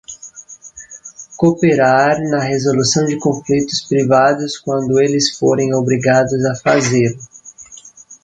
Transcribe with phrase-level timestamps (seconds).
[1.37, 7.19] Cooperar na resolução de conflitos privados quando eles forem obrigados a fazê-lo.